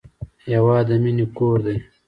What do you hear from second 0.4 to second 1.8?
هېواد د مینې کور دی.